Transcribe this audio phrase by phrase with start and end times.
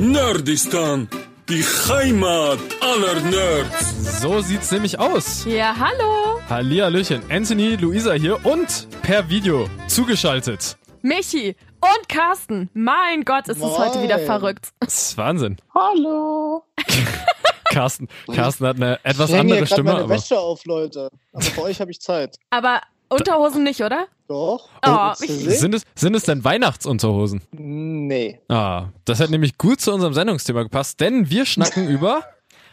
[0.00, 1.08] Nerdistan,
[1.46, 4.22] die Heimat aller Nerds.
[4.22, 5.44] So sieht's nämlich aus.
[5.44, 6.40] Ja, hallo.
[6.48, 10.78] Hallihallöchen, Anthony, Luisa hier und per Video zugeschaltet.
[11.02, 12.70] Michi und Carsten.
[12.72, 14.68] Mein Gott, ist es heute wieder verrückt.
[14.80, 15.58] Das ist Wahnsinn.
[15.74, 16.64] Hallo.
[17.70, 21.10] Carsten, Carsten hat eine etwas ich andere hier gerade Stimme, meine aber Wäsche auf, Leute.
[21.34, 22.38] Aber für euch habe ich Zeit.
[22.48, 22.80] Aber
[23.10, 24.06] Unterhosen nicht, oder?
[24.28, 24.68] Doch.
[24.86, 27.42] Oh, ich- sind es, sind es denn Weihnachtsunterhosen?
[27.52, 28.40] Nee.
[28.48, 32.22] Ah, das hat nämlich gut zu unserem Sendungsthema gepasst, denn wir schnacken über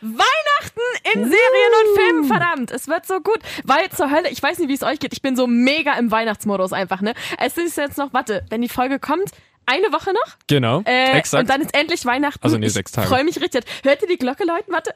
[0.01, 0.79] Weihnachten
[1.13, 2.71] in Serien und Filmen, verdammt.
[2.71, 3.39] Es wird so gut.
[3.63, 5.11] Weil zur Hölle, ich weiß nicht, wie es euch geht.
[5.13, 7.13] Ich bin so mega im Weihnachtsmodus einfach, ne?
[7.39, 9.31] Es ist jetzt noch, warte, wenn die Folge kommt,
[9.65, 10.35] eine Woche noch.
[10.47, 11.41] Genau, Äh, exakt.
[11.41, 12.39] Und dann ist endlich Weihnachten.
[12.43, 13.07] Also nee, ich sechs Tage.
[13.07, 13.65] freue mich richtig.
[13.83, 14.71] Hört ihr die Glocke läuten?
[14.71, 14.93] Warte.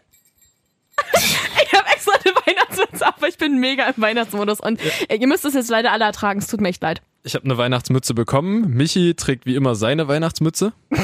[1.64, 4.60] ich habe extra eine Weihnachtsmütze auf, aber ich bin mega im Weihnachtsmodus.
[4.60, 6.40] Und äh, ihr müsst es jetzt leider alle ertragen.
[6.40, 7.02] Es tut mir echt leid.
[7.24, 8.70] Ich habe eine Weihnachtsmütze bekommen.
[8.74, 10.74] Michi trägt wie immer seine Weihnachtsmütze.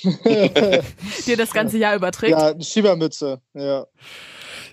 [0.02, 2.32] Die ihr das ganze Jahr überträgt.
[2.32, 3.40] Ja, eine Schiebermütze.
[3.54, 3.86] Ja.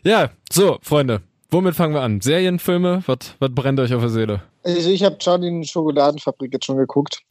[0.04, 2.22] Ja, so, Freunde, womit fangen wir an?
[2.22, 3.04] Serien, Filme?
[3.06, 4.44] Was brennt euch auf der Seele?
[4.64, 7.24] Also ich habe Charlie in Schokoladenfabrik jetzt schon geguckt.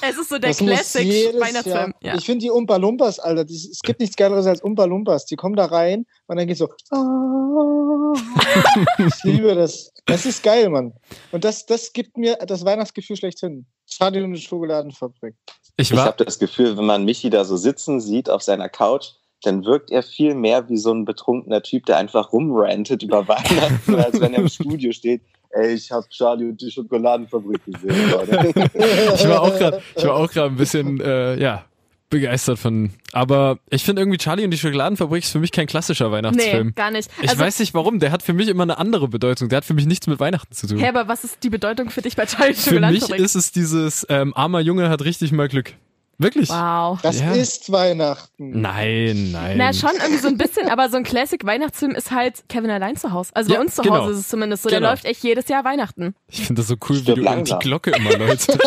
[0.00, 1.94] Es ist so der Das Classic Weihnachtsfilm.
[2.02, 2.14] Ja.
[2.14, 3.44] Ich finde die Umpa Lumpas, Alter.
[3.44, 5.26] Die, es gibt nichts Geileres als Umpa Lumpas.
[5.26, 6.68] Die kommen da rein und dann geht so.
[6.90, 8.14] "Ah."
[8.98, 9.92] ich liebe das.
[10.06, 10.94] Das ist geil, Mann.
[11.32, 13.66] Und das, das gibt mir das Weihnachtsgefühl schlechthin.
[13.86, 15.34] Charlie und Schokoladenfabrik.
[15.76, 19.12] Ich Ich habe das Gefühl, wenn man Michi da so sitzen sieht auf seiner Couch,
[19.42, 23.94] dann wirkt er viel mehr wie so ein betrunkener Typ, der einfach rumrantet über Weihnachten,
[23.94, 25.22] als wenn er im Studio steht.
[25.50, 28.52] Ey, ich habe Charlie und die Schokoladenfabrik gesehen, Leute.
[29.14, 31.64] ich war auch gerade, ich war auch gerade ein bisschen, äh, ja,
[32.10, 32.90] begeistert von.
[33.12, 36.74] Aber ich finde irgendwie Charlie und die Schokoladenfabrik ist für mich kein klassischer Nee, Weihnachtsfilm.
[36.74, 37.10] gar nicht.
[37.22, 39.48] Ich Also, weiß nicht warum, der hat für mich immer eine andere Bedeutung.
[39.48, 40.78] Der hat für mich nichts mit Weihnachten zu tun.
[40.78, 43.20] Hä, aber was ist die Bedeutung für dich bei Charlie für mich Schokoladenfabrik?
[43.20, 45.74] ist es dieses ähm, armer Junge hat richtig mal Glück.
[46.20, 46.48] Wirklich?
[46.48, 47.00] Wow.
[47.00, 47.32] Das Ja.
[47.32, 48.60] ist Weihnachten.
[48.60, 49.56] Nein, nein.
[49.56, 53.12] Na, schon irgendwie so ein bisschen, aber so ein Classic-Weihnachtsfilm ist halt Kevin allein zu
[53.12, 53.30] Hause.
[53.34, 53.98] Also bei Ja, uns zu genau.
[53.98, 54.68] Hause ist es zumindest so.
[54.68, 54.80] Genau.
[54.80, 56.16] Der läuft echt jedes Jahr Weihnachten.
[56.28, 57.60] Ich finde das so cool, wie Stirb du langsam.
[57.60, 58.50] die Glocke immer läutst.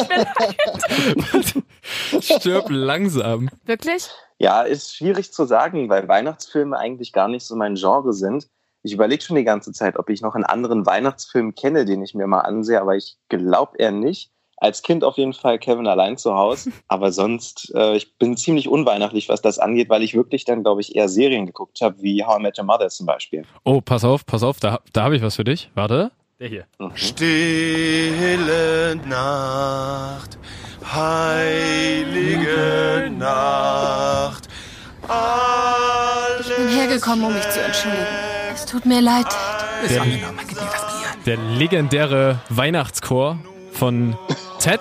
[2.21, 3.49] Stirb langsam.
[3.65, 4.09] Wirklich?
[4.39, 8.47] Ja, ist schwierig zu sagen, weil Weihnachtsfilme eigentlich gar nicht so mein Genre sind.
[8.83, 12.15] Ich überlege schon die ganze Zeit, ob ich noch einen anderen Weihnachtsfilm kenne, den ich
[12.15, 14.31] mir mal ansehe, aber ich glaube eher nicht.
[14.61, 18.69] Als Kind auf jeden Fall Kevin allein zu Hause, aber sonst, äh, ich bin ziemlich
[18.69, 22.23] unweihnachtlich, was das angeht, weil ich wirklich dann, glaube ich, eher Serien geguckt habe, wie
[22.23, 23.43] How I Met Your Mother zum Beispiel.
[23.63, 25.71] Oh, pass auf, pass auf, da, da habe ich was für dich.
[25.73, 26.11] Warte.
[26.39, 26.65] Der hier.
[26.93, 30.37] Stille Nacht,
[30.93, 34.47] heilige Nacht.
[36.39, 38.05] Ich bin hergekommen, um mich zu entschuldigen.
[38.53, 39.25] Es tut mir leid.
[39.89, 40.03] Der,
[41.25, 43.39] der legendäre Weihnachtschor
[43.71, 44.17] von
[44.59, 44.79] Ted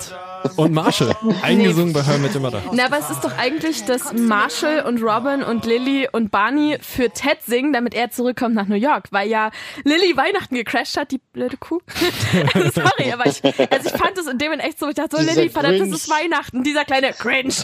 [0.56, 1.14] und Marshall.
[1.42, 2.62] Eingesungen bei I Met Your Mother.
[2.72, 7.10] Na, aber es ist doch eigentlich, dass Marshall und Robin und Lily und Barney für
[7.10, 9.50] Ted singen, damit er zurückkommt nach New York, weil ja
[9.84, 11.80] Lily Weihnachten gecrashed hat, die blöde Kuh.
[12.74, 15.22] Sorry, aber ich, also ich fand es in dem Moment echt so, ich dachte so,
[15.22, 15.94] Dieser Lily, verdammt, das Grinch.
[15.94, 17.54] ist Weihnachten, dieser kleine Cringe.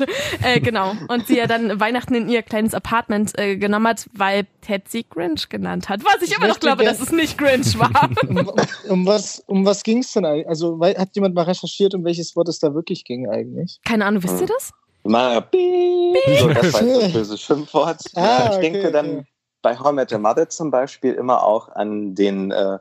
[0.42, 0.94] Äh, genau.
[1.09, 5.04] Und sie ja dann Weihnachten in ihr kleines Apartment äh, genommen hat, weil Ted sie
[5.09, 6.04] Grinch genannt hat.
[6.04, 8.10] Was ich immer noch glaube, dass es nicht Grinch war.
[8.28, 8.50] Um,
[8.88, 10.48] um was, um was ging es denn eigentlich?
[10.48, 13.81] Also hat jemand mal recherchiert, um welches Wort es da wirklich ging eigentlich?
[13.84, 14.72] Keine Ahnung, wisst ihr das?
[15.04, 16.16] Mal Piep.
[16.38, 17.99] So, das war jetzt das böse Schimpfwort.
[18.15, 19.27] Ah, ich okay, denke dann okay.
[19.62, 22.78] bei How I Met Your Mother zum Beispiel immer auch an den äh,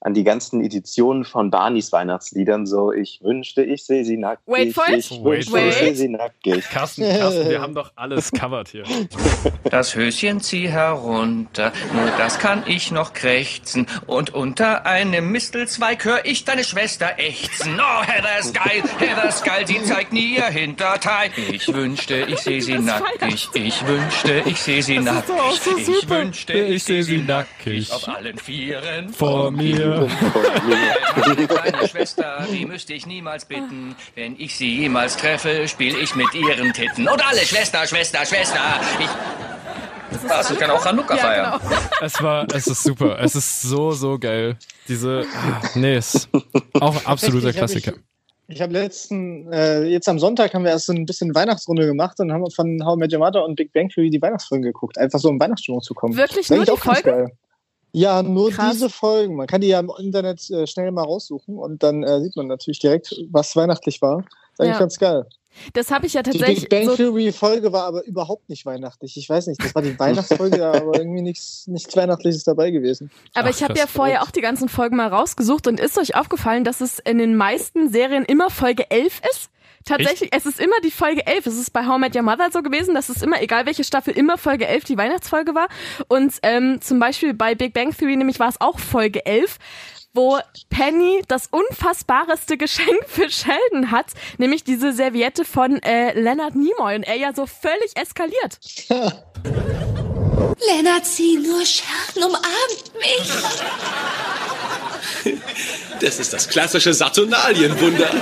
[0.00, 2.66] an die ganzen Editionen von Barneys Weihnachtsliedern.
[2.66, 4.42] So, ich wünschte, ich sehe sie nackig.
[4.46, 4.98] Wait for it.
[4.98, 5.68] Ich wünschte, Wait.
[5.68, 6.64] ich sehe sie nackig.
[6.70, 8.84] Carsten, Carsten, wir haben doch alles covered hier.
[9.70, 13.86] Das Höschen zieh herunter, nur das kann ich noch krächzen.
[14.06, 17.78] Und unter einem Mistelzweig hör ich deine Schwester ächzen.
[17.80, 21.30] Oh, Heather's geil, Heather's geil, sie zeigt nie ihr Hinterteil.
[21.50, 23.48] Ich wünschte, ich sehe sie nackig.
[23.54, 25.26] Ich wünschte, ich sehe sie nackig.
[25.60, 27.92] so Ich wünschte, Ich sehe sie nackig.
[27.92, 29.85] Auf allen Vieren Vor mir.
[31.26, 33.94] Meine kleine Schwester, die müsste ich niemals bitten.
[34.14, 37.08] Wenn ich sie jemals treffe, spiel ich mit ihren Titten.
[37.08, 38.60] Und alle Schwester, Schwester, Schwester.
[39.00, 39.08] Ich.
[40.28, 40.50] Was?
[40.50, 41.60] Ich kann auch Hanukkah Ja, feiern.
[41.62, 41.80] genau.
[42.00, 43.18] Es war, es ist super.
[43.20, 44.56] Es ist so, so geil.
[44.88, 46.28] Diese, ah, nee, ist
[46.74, 47.92] auch absoluter Klassiker.
[47.92, 47.98] hab
[48.48, 51.86] Ich, ich habe letzten, äh, jetzt am Sonntag haben wir erst so ein bisschen Weihnachtsrunde
[51.86, 54.62] gemacht und haben von How I Met Your Mother und Big Bang Theory die Weihnachtsfolgen
[54.64, 54.96] geguckt.
[54.98, 56.16] Einfach so um Weihnachtsstimmung zu kommen.
[56.16, 57.32] Wirklich Das nur die auch ganz Folgen?
[57.98, 58.74] Ja, nur Krass.
[58.74, 59.36] diese Folgen.
[59.36, 62.46] Man kann die ja im Internet äh, schnell mal raussuchen und dann äh, sieht man
[62.46, 64.18] natürlich direkt, was weihnachtlich war.
[64.52, 64.78] Ist eigentlich Ja.
[64.80, 65.26] ganz geil.
[65.72, 68.66] Das habe ich ja Die tatsächlich Big Bang so Theory Folge war aber überhaupt nicht
[68.66, 69.16] weihnachtlich.
[69.16, 73.10] Ich weiß nicht, das war die Weihnachtsfolge, aber irgendwie nichts, nichts Weihnachtliches dabei gewesen.
[73.32, 76.14] Aber Ach, ich habe ja vorher auch die ganzen Folgen mal rausgesucht und ist euch
[76.14, 79.48] aufgefallen, dass es in den meisten Serien immer Folge 11 ist?
[79.86, 81.46] Tatsächlich, es ist immer die Folge 11.
[81.46, 83.84] Es ist bei How I Met Your Mother so gewesen, dass es immer, egal welche
[83.84, 85.68] Staffel, immer Folge 11 die Weihnachtsfolge war.
[86.08, 89.58] Und ähm, zum Beispiel bei Big Bang Theory nämlich war es auch Folge 11
[90.16, 90.38] wo
[90.70, 94.06] Penny das unfassbareste Geschenk für Sheldon hat,
[94.38, 98.58] nämlich diese Serviette von äh, Leonard Nimoy und er ja so völlig eskaliert.
[100.68, 103.30] Lennart, sieh nur, Sheldon umarmt mich.
[106.00, 108.10] Das ist das klassische Saturnalienwunder.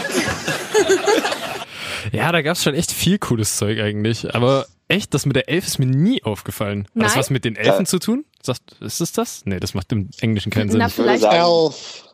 [2.12, 4.34] Ja, da gab's schon echt viel cooles Zeug eigentlich.
[4.34, 6.84] Aber echt, das mit der Elf ist mir nie aufgefallen.
[6.94, 7.18] Hat das Nein?
[7.20, 7.84] was mit den Elfen Ja.
[7.86, 8.24] zu tun?
[8.80, 9.42] Ist es das?
[9.46, 10.80] Nee, das macht im Englischen keinen Sinn.
[10.80, 12.04] Na, vielleicht sagen, Elf.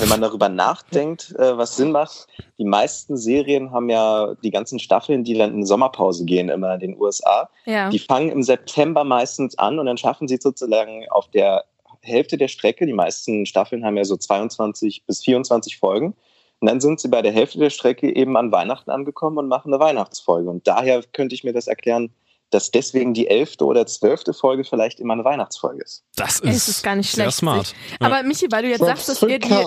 [0.00, 2.26] Wenn man darüber nachdenkt, äh, was Sinn macht,
[2.58, 6.80] die meisten Serien haben ja die ganzen Staffeln, die dann in Sommerpause gehen, immer in
[6.80, 7.50] den USA.
[7.66, 7.90] Ja.
[7.90, 11.64] Die fangen im September meistens an und dann schaffen sie sozusagen auf der
[12.04, 16.14] Hälfte der Strecke, die meisten Staffeln haben ja so 22 bis 24 Folgen,
[16.60, 19.74] und dann sind sie bei der Hälfte der Strecke eben an Weihnachten angekommen und machen
[19.74, 20.48] eine Weihnachtsfolge.
[20.48, 22.10] Und daher könnte ich mir das erklären,
[22.54, 26.04] dass deswegen die elfte oder zwölfte Folge vielleicht immer eine Weihnachtsfolge ist.
[26.14, 27.38] Das ist, Es ist gar nicht sehr schlecht.
[27.38, 27.74] smart.
[28.00, 28.06] Ja.
[28.06, 29.64] Aber Michi, weil du jetzt sagst, dass ihr, die,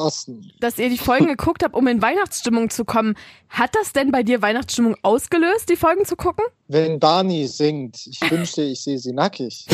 [0.62, 3.16] dass ihr die Folgen geguckt habt, um in Weihnachtsstimmung zu kommen,
[3.50, 6.45] hat das denn bei dir Weihnachtsstimmung ausgelöst, die Folgen zu gucken?
[6.69, 9.66] Wenn Barney singt, ich wünschte, ich sehe sie nackig.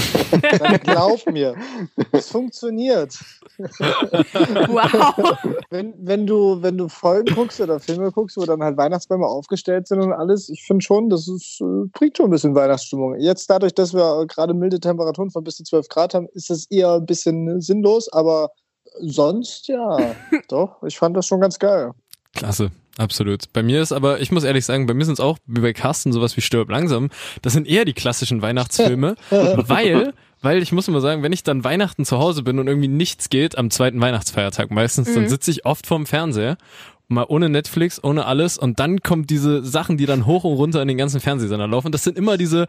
[0.59, 1.55] Dann glaub mir,
[2.11, 3.17] es funktioniert.
[3.57, 5.37] Wow.
[5.69, 9.87] Wenn, wenn, du, wenn du Folgen guckst oder Filme guckst, wo dann halt Weihnachtsbäume aufgestellt
[9.87, 13.02] sind und alles, ich finde schon, das ist, äh, bringt schon ein bisschen Weihnachtsstimmung.
[13.17, 16.65] Jetzt dadurch, dass wir gerade milde Temperaturen von bis zu 12 Grad haben, ist das
[16.69, 18.49] eher ein bisschen sinnlos, aber
[18.99, 20.15] sonst ja,
[20.49, 21.91] doch, ich fand das schon ganz geil.
[22.35, 23.53] Klasse, absolut.
[23.53, 25.73] Bei mir ist aber, ich muss ehrlich sagen, bei mir sind es auch, wie bei
[25.73, 27.09] Carsten, sowas wie Stirb langsam.
[27.43, 31.63] Das sind eher die klassischen Weihnachtsfilme, weil, weil ich muss immer sagen, wenn ich dann
[31.63, 35.65] Weihnachten zu Hause bin und irgendwie nichts geht am zweiten Weihnachtsfeiertag meistens, dann sitze ich
[35.65, 36.57] oft vorm Fernseher.
[37.13, 38.57] Mal ohne Netflix, ohne alles.
[38.57, 41.91] Und dann kommt diese Sachen, die dann hoch und runter in den ganzen Fernsehsendern laufen.
[41.91, 42.67] Das sind immer diese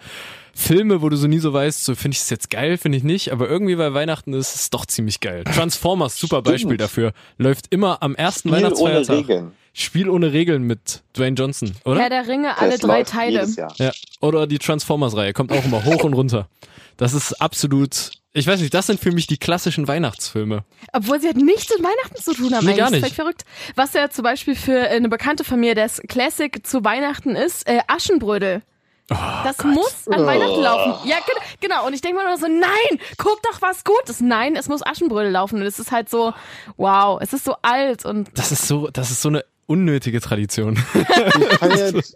[0.54, 3.04] Filme, wo du so nie so weißt, so finde ich es jetzt geil, finde ich
[3.04, 3.32] nicht.
[3.32, 5.44] Aber irgendwie bei Weihnachten ist es doch ziemlich geil.
[5.44, 7.12] Transformers, super Beispiel dafür.
[7.38, 9.16] Läuft immer am ersten Spiel ohne Weihnachtsfeiertag.
[9.16, 9.52] Regeln.
[9.76, 12.00] Spiel ohne Regeln mit Dwayne Johnson, oder?
[12.00, 13.40] Herr der Ringe, alle Das drei läuft Teile.
[13.40, 13.74] Jedes Jahr.
[13.78, 13.90] Ja.
[14.20, 16.48] Oder die Transformers-Reihe kommt auch immer hoch und runter.
[16.96, 20.64] Das ist absolut, ich weiß nicht, das sind für mich die klassischen Weihnachtsfilme.
[20.92, 22.66] Obwohl sie halt nichts mit Weihnachten zu tun haben.
[22.66, 23.14] Nee, gar Das ist nicht.
[23.14, 23.44] verrückt.
[23.76, 27.66] Was ja zum Beispiel für äh, eine bekannte von mir das Classic zu Weihnachten ist,
[27.68, 28.62] äh, Aschenbrödel.
[29.10, 29.14] Oh
[29.44, 31.08] das muss an Weihnachten laufen.
[31.08, 31.86] Ja, gen- genau.
[31.86, 34.20] Und ich denke mir nur so, nein, guck doch was Gutes.
[34.20, 35.60] Nein, es muss Aschenbrödel laufen.
[35.60, 36.32] Und es ist halt so,
[36.78, 40.76] wow, es ist so alt und Das ist so, das ist so eine unnötige Tradition.
[40.94, 41.94] Wie feiert,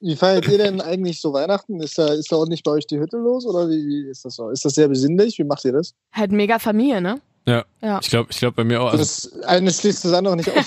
[0.00, 1.80] wie feiert ihr denn eigentlich so Weihnachten?
[1.80, 4.36] Ist da, ist da nicht bei euch die Hütte los oder wie, wie ist das
[4.36, 4.50] so?
[4.50, 5.38] Ist das sehr besinnlich?
[5.38, 5.94] Wie macht ihr das?
[6.12, 7.20] halt mega Familie, ne?
[7.48, 7.64] Ja.
[7.80, 7.98] Ja.
[8.02, 8.92] Ich glaube, ich glaube bei mir auch.
[8.92, 10.66] Also, Das eine schließt das andere nicht aus.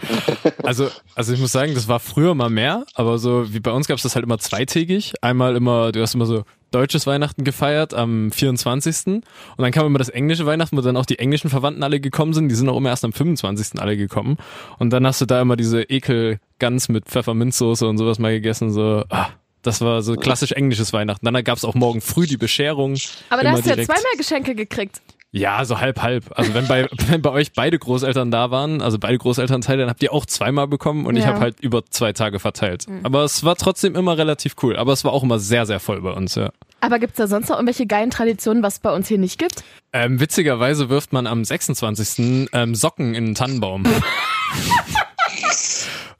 [0.62, 3.86] also, also ich muss sagen, das war früher mal mehr, aber so wie bei uns
[3.86, 5.12] gab es das halt immer zweitägig.
[5.20, 9.06] Einmal immer, du hast immer so deutsches Weihnachten gefeiert am 24.
[9.06, 9.24] Und
[9.58, 12.48] dann kam immer das englische Weihnachten, wo dann auch die englischen Verwandten alle gekommen sind.
[12.48, 13.80] Die sind auch immer erst am 25.
[13.80, 14.38] alle gekommen.
[14.78, 18.72] Und dann hast du da immer diese Ekel-Gans mit Pfefferminzsoße und sowas mal gegessen.
[18.72, 19.28] So, ah,
[19.62, 21.24] das war so klassisch englisches Weihnachten.
[21.24, 22.96] Dann gab es auch morgen früh die Bescherung.
[23.30, 25.00] Aber da hast du ja zweimal Geschenke gekriegt.
[25.36, 26.26] Ja, so halb halb.
[26.38, 30.00] Also wenn bei wenn bei euch beide Großeltern da waren, also beide Großelternteile, dann habt
[30.02, 31.30] ihr auch zweimal bekommen und ich Ja.
[31.30, 32.86] habe halt über zwei Tage verteilt.
[33.02, 34.76] Aber es war trotzdem immer relativ cool.
[34.76, 36.36] Aber es war auch immer sehr sehr voll bei uns.
[36.36, 36.50] Ja.
[36.80, 39.64] Aber gibt's da sonst noch irgendwelche geilen Traditionen, was es bei uns hier nicht gibt?
[39.92, 42.48] Ähm, witzigerweise wirft man am 26.
[42.52, 43.84] Ähm, Socken in den Tannenbaum.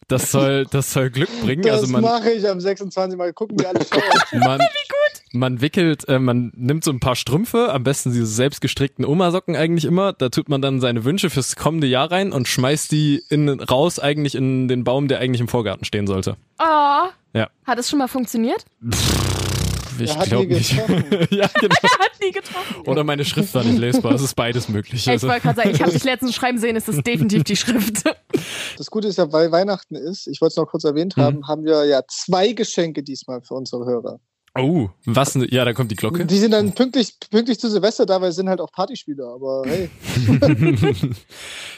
[0.08, 1.62] Das soll, das soll Glück bringen.
[1.62, 3.16] Das also mache ich am 26.
[3.16, 3.32] Mal.
[3.32, 4.38] Gucken wir alle Show.
[4.38, 4.60] man,
[5.34, 9.84] man wickelt, äh, man nimmt so ein paar Strümpfe, am besten diese selbstgestrickten Oma-Socken eigentlich
[9.84, 10.12] immer.
[10.12, 13.98] Da tut man dann seine Wünsche fürs kommende Jahr rein und schmeißt die in, raus
[13.98, 16.36] eigentlich in den Baum, der eigentlich im Vorgarten stehen sollte.
[16.58, 17.08] Oh.
[17.34, 17.48] Ja.
[17.66, 18.64] Hat es schon mal funktioniert?
[19.98, 20.70] Ich Er hat glaube nie nicht.
[20.70, 21.04] getroffen.
[21.30, 21.74] ja, genau.
[21.82, 22.80] Hat nie getroffen.
[22.86, 24.12] Oder meine Schrift war nicht lesbar.
[24.12, 25.02] Es ist beides möglich.
[25.02, 27.56] Ich Also, wollte gerade sagen, ich habe dich letztens schreiben sehen, es ist definitiv die
[27.56, 28.02] Schrift.
[28.76, 31.64] Das Gute ist ja, weil Weihnachten ist, ich wollte es noch kurz erwähnt haben, haben
[31.64, 34.18] wir ja zwei Geschenke diesmal für unsere Hörer.
[34.56, 35.34] Oh, was?
[35.50, 36.24] Ja, da kommt die Glocke.
[36.26, 39.26] Die sind dann pünktlich, pünktlich zu Silvester da, weil sie sind halt auch Partyspieler.
[39.34, 39.90] Aber hey,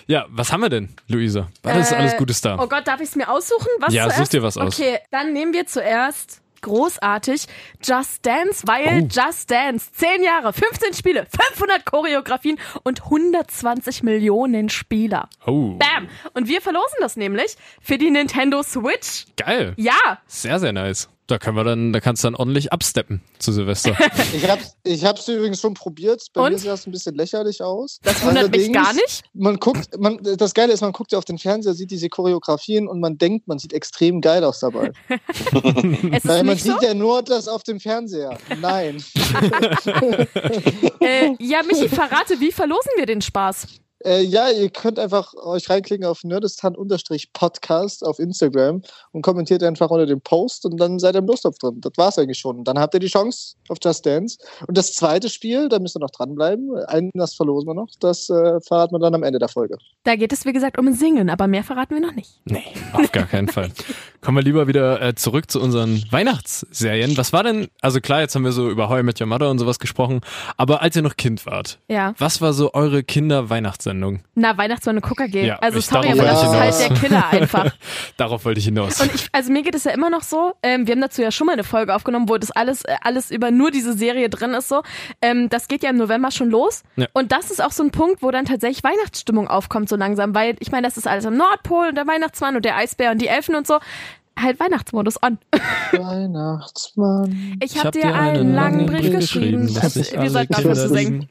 [0.07, 1.49] Ja, was haben wir denn, Luisa?
[1.63, 2.59] Was ist Äh, alles Gutes da?
[2.61, 3.69] Oh Gott, darf ich es mir aussuchen?
[3.81, 4.19] Was Ja, zuerst?
[4.19, 4.79] such dir was aus.
[4.79, 7.47] Okay, dann nehmen wir zuerst großartig
[7.85, 9.09] Just Dance, weil Oh.
[9.11, 15.29] Just Dance 10 Jahre, 15 Spiele, 500 Choreografien und 120 Millionen Spieler.
[15.47, 16.09] Oh, Bam!
[16.35, 19.27] Und wir verlosen das nämlich für die Nintendo Switch.
[19.37, 19.75] geil.
[19.77, 21.09] Ja, Sehr, sehr nice.
[21.29, 23.97] Da können wir dann, da kannst du dann ordentlich absteppen zu Silvester.
[24.33, 26.27] Ich hab's, ich hab's übrigens schon probiert.
[26.33, 26.53] Bei Und?
[26.53, 28.01] mir sieht das ein bisschen lächerlich aus.
[28.03, 29.23] Das wundert mich gar nicht.
[29.35, 32.87] Man guckt, man, das Geile ist, man guckt ja auf den Fernseher, sieht diese Choreografien
[32.87, 34.93] und man denkt, man sieht extrem geil aus dabei.
[36.13, 36.73] Es ist Weil man nicht so.
[36.73, 38.39] sieht ja nur das auf dem Fernseher.
[38.61, 39.03] Nein.
[41.01, 43.67] Äh, ja, Michi, verrate, wie verlosen wir den Spaß?
[44.07, 50.07] Äh, ja, ihr könnt einfach euch reinklicken auf nerdistan-podcast auf Instagram und kommentiert einfach unter
[50.07, 51.81] dem Post und dann seid ihr im Lostopf drin.
[51.81, 52.63] Das war's eigentlich schon.
[52.63, 54.39] Dann habt ihr die Chance auf Just Dance.
[54.69, 56.77] Und das zweite Spiel, da müsst ihr noch dranbleiben.
[56.87, 57.89] Ein, das verlosen wir noch.
[57.99, 59.77] Das äh, verraten wir dann am Ende der Folge.
[60.05, 62.41] Da geht es, wie gesagt, um Singen, aber mehr verraten wir noch nicht.
[62.45, 63.73] Nee, auf gar keinen Fall.
[64.27, 67.17] Kommen wir lieber wieder äh, zurück zu unseren Weihnachtsserien.
[67.17, 69.49] Was war denn, also klar, jetzt haben wir so über How I Met Your Mother
[69.51, 70.21] und sowas gesprochen,
[70.57, 72.13] aber als ihr noch Kind wart, Ja.
[72.19, 74.19] was war so eure Kinder-Weihnachtssendung?
[74.35, 75.47] Na, Weihnachtsmann und Coca-G.
[75.47, 76.97] Ja, also ich- sorry, aber das ist halt der.
[76.99, 77.73] Killer einfach.
[78.17, 79.01] Darauf wollte ich hinaus.
[79.01, 81.31] Und ich, also mir geht es ja immer noch so, ähm, wir haben dazu ja
[81.31, 84.55] schon mal eine Folge aufgenommen, wo das alles, äh, alles über nur diese Serie drin
[84.55, 84.83] ist so.
[85.23, 86.83] Ähm, das geht ja im November schon los.
[86.97, 87.07] Ja.
[87.13, 90.57] Und das ist auch so ein Punkt, wo dann tatsächlich Weihnachtsstimmung aufkommt so langsam, weil
[90.59, 93.29] ich meine, das ist alles am Nordpol und der Weihnachtsmann und der Eisbär und die
[93.29, 93.79] Elfen und so.
[94.39, 95.39] Halt Weihnachtsmodus an.
[95.93, 97.57] Weihnachtsmann.
[97.63, 99.69] Ich habe dir einen langen Brief geschrieben.
[99.69, 101.29] sich wir sollten aufhören zu singen.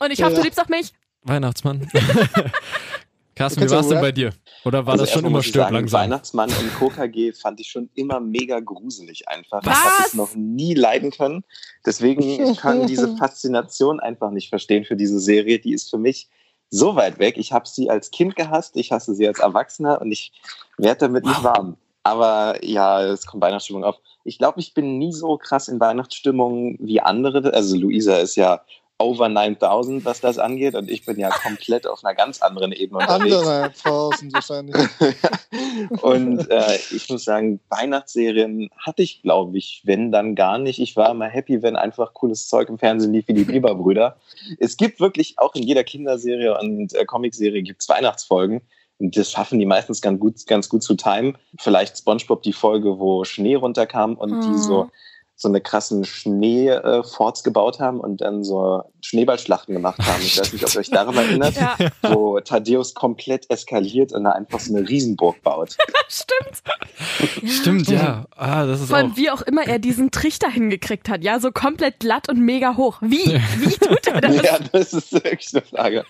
[0.00, 0.38] Und ich hoffe, Ja.
[0.38, 0.92] du liebst auch mich.
[1.22, 1.88] Weihnachtsmann.
[3.34, 4.32] Carsten, wie war es denn bei dir?
[4.64, 6.00] Oder war Also das schon immer stirb sagen, langsam?
[6.00, 9.60] Weihnachtsmann und Coca-G fand ich schon immer mega gruselig einfach.
[9.64, 9.74] Was?
[9.76, 11.44] Ich habe es noch nie leiden können.
[11.84, 15.58] Deswegen ich kann diese Faszination einfach nicht verstehen für diese Serie.
[15.58, 16.28] Die ist für mich
[16.70, 17.36] so weit weg.
[17.36, 20.32] Ich habe sie als Kind gehasst, ich hasse sie als Erwachsener und ich
[20.78, 21.76] werde damit nicht warm.
[22.06, 23.96] Aber ja, es kommt Weihnachtsstimmung auf.
[24.22, 27.52] Ich glaube, ich bin nie so krass in Weihnachtsstimmung wie andere.
[27.52, 28.62] Also Luisa ist ja
[28.98, 30.76] over 9000, was das angeht.
[30.76, 33.34] Und ich bin ja komplett auf einer ganz anderen Ebene unterwegs.
[33.34, 34.76] Andere tausend wahrscheinlich.
[36.02, 40.78] Und äh, ich muss sagen, Weihnachtsserien hatte ich, glaube ich, wenn dann gar nicht.
[40.78, 44.16] Ich war immer happy, wenn einfach cooles Zeug im Fernsehen lief wie die Bieberbrüder.
[44.60, 48.62] Es gibt wirklich auch in jeder Kinderserie und äh, Comicserie gibt's Weihnachtsfolgen.
[48.98, 51.36] Und das schaffen die meistens ganz gut, ganz gut zu timen.
[51.58, 54.40] Vielleicht SpongeBob die Folge, wo Schnee runterkam und Oh.
[54.40, 54.90] die so
[55.38, 60.22] so eine krassen Schneeforts gebaut haben und dann so Schneeballschlachten gemacht haben.
[60.22, 61.76] Ich weiß nicht, ob ihr euch daran erinnert, Ja,
[62.10, 65.76] wo Thaddeus komplett eskaliert und da einfach so eine Riesenburg baut.
[66.08, 67.50] stimmt.
[67.50, 68.24] Stimmt, ja.
[68.34, 69.16] Ah, das ist Vor allem, auch.
[69.16, 71.22] wie auch immer er diesen Trichter hingekriegt hat.
[71.22, 72.96] Ja, so komplett glatt und mega hoch.
[73.02, 73.38] Wie?
[73.58, 74.42] Wie tut er das?
[74.42, 76.04] Ja, das ist wirklich eine Frage.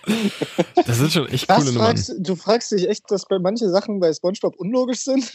[0.85, 1.87] Das sind schon echt Was coole Nummern.
[1.97, 5.31] fragst, du fragst dich echt, dass bei manche Sachen bei SpongeBob unlogisch sind?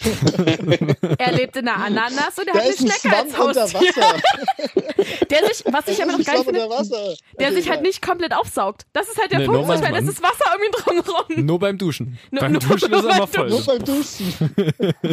[1.18, 3.81] Er lebt in einer Ananas und er Da hat eine ist ein Schnecke als Haustier.
[3.88, 4.20] Wasser.
[5.30, 6.68] Der sich, was ich aber noch geil finde, der
[7.48, 8.82] Okay, sich halt nicht komplett aufsaugt.
[8.92, 9.66] Das ist halt der Nee, Punkt.
[9.66, 10.02] nur es manchmal.
[10.08, 11.46] ist Wasser um ihn drumherum.
[11.46, 12.18] Nur beim Duschen.
[12.30, 13.48] Nur- beim nur Duschen ist er beim immer voll.
[13.50, 14.34] Nur beim Duschen.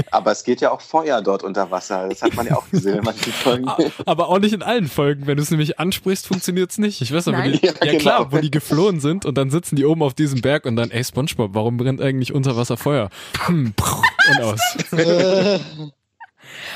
[0.12, 2.08] Aber es geht ja auch Feuer dort unter Wasser.
[2.10, 3.68] Das hat man ja auch gesehen in manchen Folgen.
[4.06, 5.26] Aber auch nicht in allen Folgen.
[5.28, 7.02] Wenn du es nämlich ansprichst, funktioniert's nicht.
[7.02, 7.54] Ich weiß aber, Nein?
[7.54, 7.98] die, ja, Ja, genau.
[8.00, 10.92] klar, wo die geflohen sind und dann sitzen die oben auf diesem Berg und dann,
[10.92, 13.10] ey Spongebob, warum brennt eigentlich unter Wasser Feuer?
[13.46, 13.74] Hm,
[14.32, 14.60] und aus.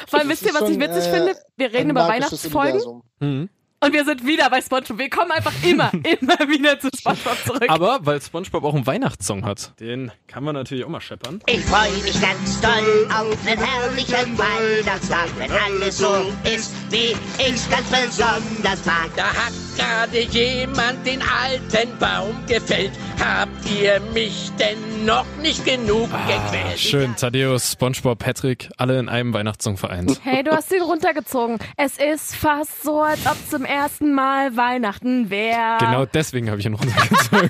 [0.08, 1.36] Vor allem, wisst ihr, was ich witzig äh, finde?
[1.58, 3.02] Wir reden über Weihnachtsfolgen.
[3.20, 3.50] Mhm.
[3.84, 4.98] und wir sind wieder bei SpongeBob.
[4.98, 7.66] Wir kommen einfach immer, immer wieder zu SpongeBob zurück.
[7.68, 11.42] Aber weil Spongebob auch einen Weihnachtssong hat, den kann man natürlich auch mal scheppern.
[11.48, 16.14] Ich freue mich ganz doll auf den herrlichen Weihnachtstag, wenn alles so
[16.44, 19.10] ist, wie ich's ganz besonders mag.
[19.16, 22.92] Da hat gerade jemand den alten Baum gefällt.
[23.24, 26.80] Habt ihr mich denn noch nicht genug Ah, gequält?
[26.80, 30.20] schön, Thaddeus, Spongebob, Patrick, alle in einem Weihnachtsssong vereint.
[30.24, 31.58] Hey, du hast ihn runtergezogen.
[31.78, 35.78] Es ist fast so, als ob zum ersten Mal Weihnachten wäre.
[35.80, 37.50] Genau deswegen habe ich ihn runtergezogen.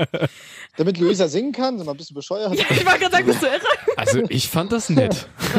[0.76, 2.54] Damit Luisa singen kann, sind wir ein bisschen bescheuert.
[2.54, 3.60] Ich war gerade sagen, bist du irre?
[3.96, 5.26] Also ich fand das nett.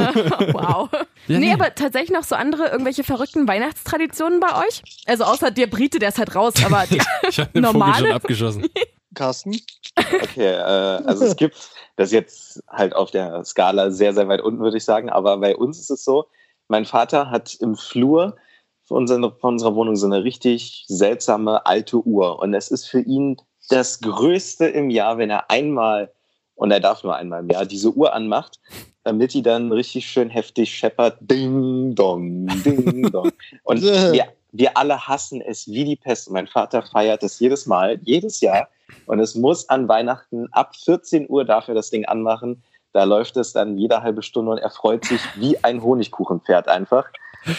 [0.53, 0.89] wow.
[0.91, 1.53] Ja, nee, nee.
[1.53, 4.81] aber tatsächlich noch so andere, irgendwelche verrückten Weihnachtstraditionen bei euch?
[5.05, 8.07] Also außer der Brite, der ist halt raus, aber die Ich habe den Vogel normale.
[8.07, 8.65] schon abgeschossen.
[9.13, 9.57] Carsten?
[9.97, 11.55] Okay, äh, also es gibt
[12.01, 15.09] das ist jetzt halt auf der Skala sehr, sehr weit unten, würde ich sagen.
[15.09, 16.25] Aber bei uns ist es so,
[16.67, 18.35] mein Vater hat im Flur
[18.83, 22.39] von unserer, von unserer Wohnung so eine richtig seltsame alte Uhr.
[22.39, 23.37] Und es ist für ihn
[23.69, 26.11] das Größte im Jahr, wenn er einmal,
[26.55, 28.59] und er darf nur einmal im Jahr, diese Uhr anmacht,
[29.03, 31.17] damit die dann richtig schön heftig scheppert.
[31.19, 33.31] Ding, dong, ding, dong.
[33.63, 33.81] Und
[34.11, 36.27] wir, wir alle hassen es wie die Pest.
[36.27, 38.67] Und mein Vater feiert es jedes Mal, jedes Jahr.
[39.05, 42.63] Und es muss an Weihnachten ab 14 Uhr dafür das Ding anmachen.
[42.93, 47.05] Da läuft es dann jede halbe Stunde und er freut sich wie ein Honigkuchenpferd einfach.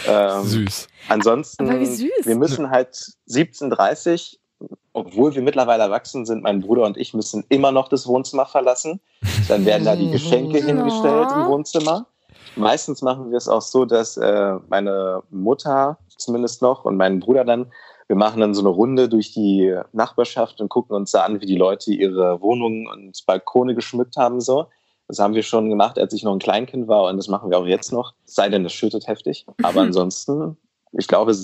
[0.06, 0.88] Ähm, Süß.
[1.08, 2.11] Ansonsten, Aber wie süß.
[2.25, 2.94] wir müssen halt
[3.28, 4.37] 17.30
[4.92, 9.00] obwohl wir mittlerweile erwachsen sind, mein Bruder und ich müssen immer noch das Wohnzimmer verlassen.
[9.49, 12.06] Dann werden da die Geschenke hingestellt im Wohnzimmer.
[12.56, 17.44] Meistens machen wir es auch so, dass äh, meine Mutter zumindest noch und mein Bruder
[17.44, 17.73] dann,
[18.09, 21.47] wir machen dann so eine Runde durch die Nachbarschaft und gucken uns da an, wie
[21.47, 24.40] die Leute ihre Wohnungen und Balkone geschmückt haben.
[24.40, 24.66] So.
[25.09, 27.59] Das haben wir schon gemacht, als ich noch ein Kleinkind war und das machen wir
[27.59, 28.14] auch jetzt noch.
[28.26, 29.47] Es sei denn, es schüttet heftig.
[29.62, 30.56] Aber ansonsten,
[30.92, 31.35] ich glaube,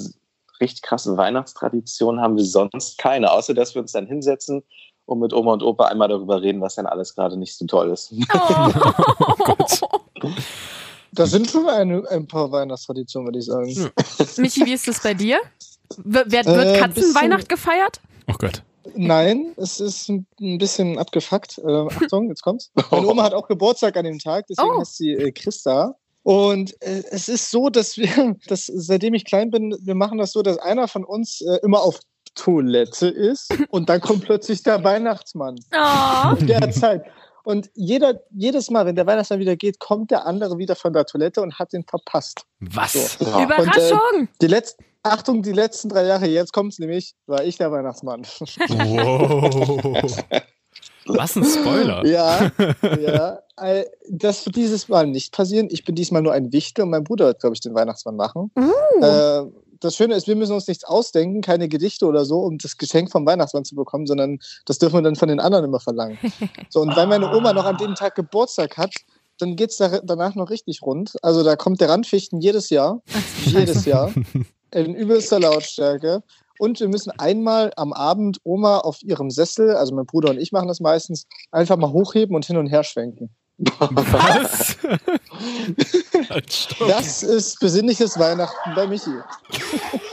[0.61, 4.63] richtig krasse Weihnachtstraditionen haben wir sonst keine, außer dass wir uns dann hinsetzen
[5.07, 7.91] und mit Oma und Opa einmal darüber reden, was denn alles gerade nicht so toll
[7.91, 8.13] ist.
[11.19, 13.91] Da sind schon ein, ein paar Weihnachtstraditionen, würde ich sagen.
[14.37, 15.41] Michi, wie ist das bei dir?
[15.97, 18.01] Wird, wird Äh, Katzenweihnacht gefeiert?
[18.29, 18.63] Oh Gott.
[18.95, 20.27] Nein, es ist ein
[20.59, 21.59] bisschen abgefuckt.
[21.59, 22.71] Äh, Achtung, jetzt kommt's.
[22.93, 24.81] Meine Oma hat auch Geburtstag an dem Tag, deswegen Oh.
[24.81, 25.97] heißt sie äh, Christa.
[26.23, 30.31] Und äh, es ist so, dass wir, dass, seitdem ich klein bin, wir machen das
[30.33, 31.99] so, dass einer von uns äh, immer auf
[32.37, 35.57] Toilette ist und dann kommt plötzlich der Weihnachtsmann.
[35.75, 36.37] Oh.
[36.39, 37.03] In der Zeit.
[37.49, 41.07] Und jeder, jedes Mal, wenn der Weihnachtsmann wieder geht, kommt der andere wieder von der
[41.07, 42.43] Toilette und hat den verpasst.
[42.61, 42.93] Was?
[42.93, 43.25] So.
[43.25, 43.99] Überraschung!
[44.19, 47.73] Und, äh, die letzten, Achtung, die letzten drei Jahre, jetzt kommt's nämlich, war ich der
[47.73, 48.27] Weihnachtsmann.
[48.69, 50.25] Wow.
[51.07, 52.05] Was ein Spoiler.
[52.05, 52.51] Ja,
[53.01, 53.39] ja.
[53.57, 55.69] Äh, Das wird dieses Mal nicht passieren.
[55.71, 58.51] Ich bin diesmal nur ein Wichtel und mein Bruder wird, glaube ich, den Weihnachtsmann machen.
[58.59, 59.03] Uh.
[59.03, 59.47] Äh,
[59.81, 63.11] das Schöne ist, wir müssen uns nichts ausdenken, keine Gedichte oder so, um das Geschenk
[63.11, 66.19] vom Weihnachtsmann zu bekommen, sondern das dürfen wir dann von den anderen immer verlangen.
[66.71, 68.93] So, und weil meine Oma noch an dem Tag Geburtstag hat,
[69.39, 71.15] dann geht's da, danach noch richtig rund.
[71.23, 73.03] Also da kommt der Randfichten jedes Jahr.
[73.45, 74.13] jedes Jahr.
[74.75, 76.23] In übelster Lautstärke.
[76.59, 80.53] Und wir müssen einmal am Abend Oma auf ihrem Sessel, also mein Bruder und ich
[80.53, 83.31] machen das meistens, einfach mal hochheben und hin und her schwenken.
[83.59, 84.77] Was?
[86.31, 86.69] Halt.
[86.81, 89.11] Das ist besinnliches Weihnachten bei Michi.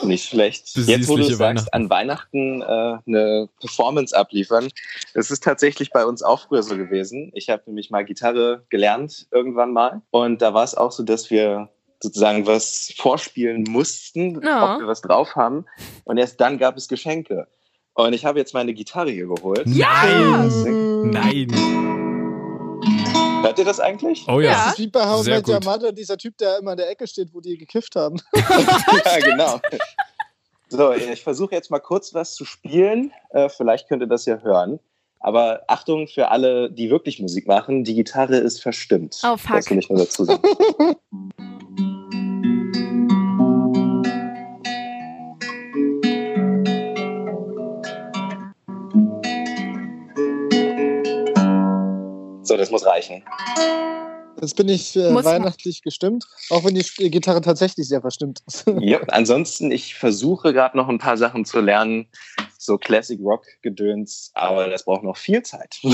[0.03, 0.75] Nicht schlecht.
[0.75, 2.65] Jetzt, wo du sagst, an Weihnachten äh,
[3.05, 4.69] eine Performance abliefern.
[5.13, 7.31] Das ist tatsächlich bei uns auch früher so gewesen.
[7.35, 10.01] Ich habe nämlich mal Gitarre gelernt irgendwann mal.
[10.09, 11.69] Und da war es auch so, dass wir
[12.01, 14.75] sozusagen was vorspielen mussten, Ja.
[14.75, 15.65] ob wir was drauf haben.
[16.03, 17.47] Und erst dann gab es Geschenke.
[17.93, 19.63] Und ich habe jetzt meine Gitarre hier geholt.
[19.65, 21.11] Nein!
[21.11, 21.94] Nein!
[23.45, 24.25] Hört ihr das eigentlich?
[24.27, 24.51] Oh ja.
[24.51, 25.65] Das ist wie bei How Sehr Met Your gut.
[25.65, 28.17] Mother, dieser Typ, der immer in der Ecke steht, wo die gekifft haben.
[28.35, 29.59] ja, genau.
[30.69, 33.11] So, ich versuche jetzt mal kurz was zu spielen.
[33.29, 34.79] Äh, vielleicht könnt ihr das ja hören.
[35.19, 39.19] Aber Achtung für alle, die wirklich Musik machen, die Gitarre ist verstimmt.
[39.23, 39.55] Oh, fuck.
[39.57, 40.41] Das will ich nur dazu sagen.
[52.95, 53.23] Reichen.
[54.41, 58.65] Jetzt bin ich äh, weihnachtlich gestimmt, auch wenn die Sch- Gitarre tatsächlich sehr verstimmt ist.
[58.79, 62.07] Ja, ansonsten, ich versuche gerade noch ein paar Sachen zu lernen,
[62.57, 65.77] so Classic Rock Gedöns, aber das braucht noch viel Zeit.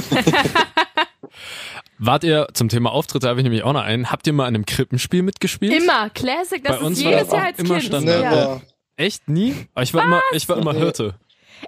[1.98, 4.12] Wart ihr zum Thema Auftritte, habe ich nämlich auch noch einen.
[4.12, 5.74] Habt ihr mal an einem Krippenspiel mitgespielt?
[5.74, 6.10] Immer.
[6.10, 7.84] Classic, das Bei uns ist war jedes das Jahr als immer Kind.
[7.86, 8.24] Standard.
[8.24, 8.62] Ja.
[8.98, 9.56] Echt nie?
[9.74, 11.16] Aber ich war immer, ich war immer Hirte.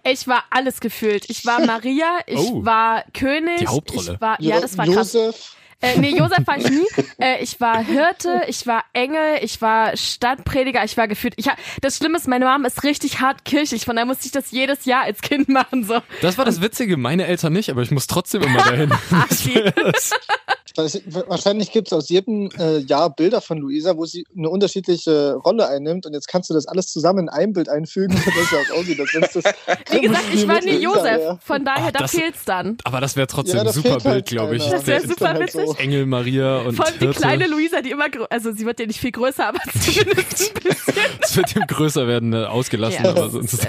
[0.04, 1.30] Ich war alles gefühlt.
[1.30, 2.66] Ich war Maria, ich Oh.
[2.66, 3.58] war König.
[3.60, 4.14] Die Hauptrolle.
[4.16, 5.14] Ich war, ja, das war krass.
[5.14, 6.86] Josef, Äh, nee, Josef war ich nie.
[7.20, 11.34] Äh, ich war Hirte, ich war Engel, ich war Stadtprediger, ich war gefühlt.
[11.36, 14.32] Ich hab, das Schlimme ist, meine Mom ist richtig hart kirchlich, von daher musste ich
[14.32, 15.84] das jedes Jahr als Kind machen.
[15.84, 16.00] So.
[16.22, 18.94] Das war das Witzige, meine Eltern nicht, aber ich muss trotzdem immer dahin.
[19.76, 20.12] Das-
[20.76, 25.36] Weiß- Wahrscheinlich gibt es aus jedem äh, Jahr Bilder von Luisa, wo sie eine unterschiedliche
[25.36, 28.54] Rolle einnimmt und jetzt kannst du das alles zusammen in ein Bild einfügen, dass es
[28.72, 29.44] auch aussieht, es das
[29.92, 31.40] Wie gesagt, ich war nie Josef, wäre.
[31.44, 32.78] von daher, Ah, da das- fehlt's dann.
[32.86, 34.64] aber das wäre trotzdem Ja, ein super fehlt halt Bild, glaube ich.
[34.68, 35.68] Das wär Der- super dann halt witzig.
[35.68, 35.76] so.
[35.76, 37.20] Engel, Maria und Vor allem die Hirte.
[37.20, 40.94] kleine Luisa, die immer, also sie wird ja nicht viel größer, aber zumindest ein bisschen.
[41.22, 43.68] Es wird ihm größer werden, äh, ausgelassen, Ja, aber das sonst.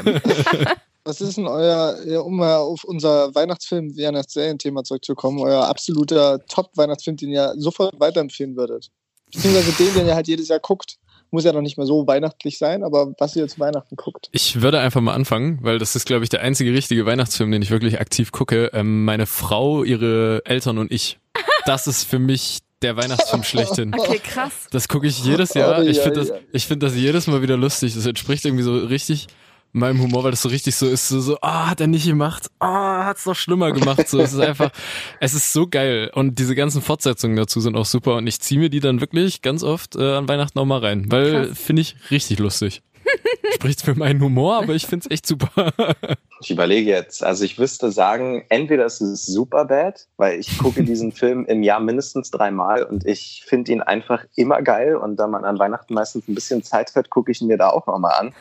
[1.04, 7.16] Ist, Was ist denn euer, um mal auf unser Weihnachtsfilm, Weihnachtsserienthema zurückzukommen, euer absoluter Top-Weihnachtsfilm,
[7.16, 8.90] den ihr sofort weiterempfehlen würdet?
[9.32, 10.96] Beziehungsweise den, den ihr halt jedes Jahr guckt.
[11.30, 14.28] Muss ja noch nicht mehr so weihnachtlich sein, aber was ihr zu Weihnachten guckt.
[14.30, 17.60] Ich würde einfach mal anfangen, weil das ist, glaube ich, der einzige richtige Weihnachtsfilm, den
[17.60, 18.70] ich wirklich aktiv gucke.
[18.72, 21.18] Ähm, meine Frau, ihre Eltern und ich.
[21.66, 23.94] Das ist für mich der Weihnachtsfilm schlechthin.
[23.98, 24.68] okay, krass.
[24.70, 25.82] Das gucke ich jedes Jahr.
[25.82, 27.94] Ich finde das, ich finde das jedes Mal wieder lustig.
[27.94, 29.26] Das entspricht irgendwie so richtig
[29.74, 32.50] meinem Humor, weil das so richtig so ist, so, so ah, hat er nicht gemacht,
[32.60, 34.08] ah, hat's noch schlimmer gemacht.
[34.08, 34.70] So, es ist einfach,
[35.20, 36.10] es ist so geil.
[36.14, 38.16] Und diese ganzen Fortsetzungen dazu sind auch super.
[38.16, 41.10] Und ich ziehe mir die dann wirklich ganz oft äh, an Weihnachten auch mal rein,
[41.10, 42.82] weil finde ich richtig lustig.
[43.54, 45.72] Spricht für meinen Humor, aber ich finde es echt super.
[46.40, 50.82] Ich überlege jetzt, also ich wüsste sagen, entweder es ist super bad, weil ich gucke
[50.84, 55.26] diesen Film im Jahr mindestens dreimal und ich finde ihn einfach immer geil und da
[55.26, 58.12] man an Weihnachten meistens ein bisschen Zeit hat, gucke ich ihn mir da auch nochmal
[58.20, 58.34] an.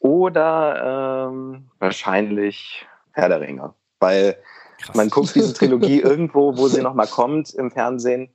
[0.00, 4.36] Oder ähm, wahrscheinlich Herr der Ringe, weil
[4.80, 4.96] Krass.
[4.96, 8.30] man guckt diese Trilogie irgendwo, wo sie nochmal kommt im Fernsehen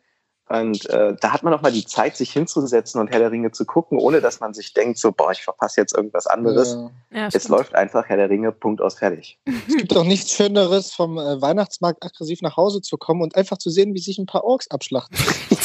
[0.48, 3.52] Und äh, da hat man noch mal die Zeit, sich hinzusetzen und Herr der Ringe
[3.52, 6.78] zu gucken, ohne dass man sich denkt, so, boah, ich verpasse jetzt irgendwas anderes.
[7.12, 7.30] Ja.
[7.30, 9.40] Ja, läuft einfach Herr der Ringe, Punkt aus, fertig.
[9.68, 13.58] Es gibt doch nichts Schöneres, vom äh, Weihnachtsmarkt aggressiv nach Hause zu kommen und einfach
[13.58, 15.18] zu sehen, wie sich ein paar Orks abschlachten.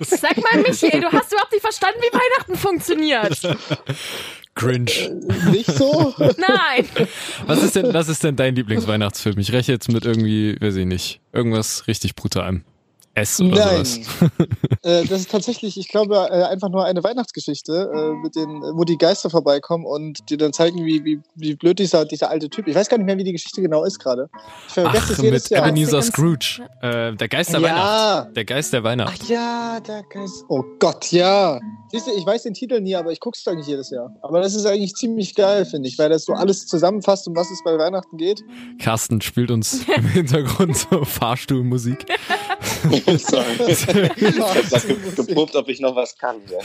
[0.00, 3.40] Sag mal, Michi, ey, du hast überhaupt nicht verstanden, wie Weihnachten funktioniert.
[4.54, 4.90] Cringe.
[5.50, 6.14] Nicht so?
[6.18, 6.88] Nein.
[7.46, 9.38] Was ist denn, was ist denn dein Lieblingsweihnachtsfilm?
[9.38, 12.64] Ich rechne jetzt mit irgendwie, weiß ich nicht, irgendwas richtig brutalem.
[13.14, 13.84] S oder Nein.
[13.84, 14.00] sowas.
[14.82, 18.84] äh, das ist tatsächlich, ich glaube, äh, einfach nur eine Weihnachtsgeschichte, äh, mit den, wo
[18.84, 22.66] die Geister vorbeikommen und die dann zeigen, wie, wie, wie blöd dieser, dieser alte Typ.
[22.66, 24.28] Ich weiß gar nicht mehr, wie die Geschichte genau ist gerade.
[24.66, 25.68] Ich vergesse Ach, es jedes mit Jahr.
[25.68, 26.60] Ebenezer Scrooge.
[26.82, 27.68] Äh, der Geist der Ja.
[27.68, 28.36] Weihnacht.
[28.36, 29.20] Der Geist der Weihnacht.
[29.22, 30.44] Ach ja, der Geist.
[30.48, 31.60] Oh Gott, ja.
[31.92, 34.12] Siehst du, ich weiß den Titel nie, aber ich gucke es eigentlich jedes Jahr.
[34.22, 37.50] Aber das ist eigentlich ziemlich geil, finde ich, weil das so alles zusammenfasst, um was
[37.50, 38.42] es bei Weihnachten geht.
[38.80, 42.06] Carsten spielt uns im Hintergrund so Fahrstuhlmusik.
[42.90, 46.36] Ich hab grad ge geprobt, ob ich noch was kann.
[46.50, 46.58] Ja.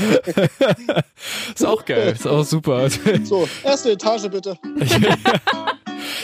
[1.53, 2.89] Ist auch geil, ist auch super.
[3.23, 4.57] So, erste Etage bitte.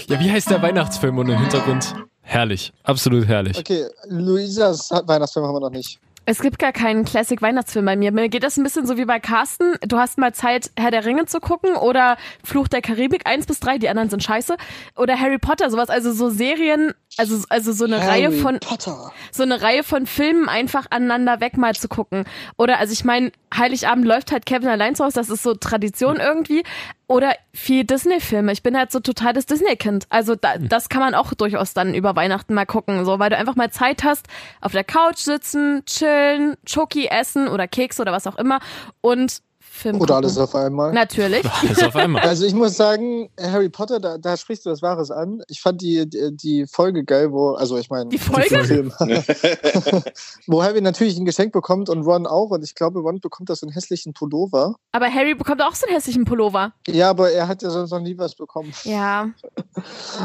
[0.08, 1.96] Ja, wie heißt der Weihnachtsfilm und im Hintergrund?
[2.22, 3.58] Herrlich, absolut herrlich.
[3.58, 6.00] Okay, Luisas Weihnachtsfilm haben wir noch nicht.
[6.28, 8.12] Es gibt gar keinen Classic-Weihnachtsfilm bei mir.
[8.12, 9.76] Mir geht das ein bisschen so wie bei Carsten.
[9.82, 13.60] Du hast mal Zeit, Herr der Ringe zu gucken oder Fluch der Karibik 1 bis
[13.60, 14.58] 3, die anderen sind scheiße.
[14.96, 15.90] Oder Harry Potter, sowas.
[15.90, 19.12] Also so Serien, also, also so eine Harry Reihe von, Potter.
[19.32, 22.26] so eine Reihe von Filmen einfach aneinander weg mal zu gucken.
[22.58, 26.18] Oder, also ich meine, Heiligabend läuft halt Kevin allein zu Hause, das ist so Tradition
[26.18, 26.64] irgendwie.
[27.08, 28.52] Oder viel Disney-Filme.
[28.52, 30.08] Ich bin halt so total das Disney-Kind.
[30.10, 33.38] Also da, das kann man auch durchaus dann über Weihnachten mal gucken, so, weil du
[33.38, 34.28] einfach mal Zeit hast,
[34.62, 38.60] auf der Couch sitzen, chillen, Schoki essen oder Keks oder was auch immer
[39.02, 39.42] und
[39.76, 40.16] Film Oder gucken.
[40.16, 40.94] alles auf einmal.
[40.94, 41.46] Natürlich.
[41.46, 42.22] Alles auf einmal.
[42.36, 45.42] Also ich muss sagen, Harry Potter, da, da sprichst du das Wahres an.
[45.48, 48.64] Ich fand die, die, die Folge geil, wo, also ich meine, Die Folge?
[48.64, 48.92] Film,
[50.48, 52.50] wo Harry natürlich ein Geschenk bekommt und Ron auch.
[52.52, 54.76] Und ich glaube, Ron bekommt das so einen hässlichen Pullover.
[54.92, 56.74] Aber Harry bekommt auch so einen hässlichen Pullover.
[56.88, 58.74] Ja, aber er hat ja sonst noch nie was bekommen.
[58.84, 59.30] Ja.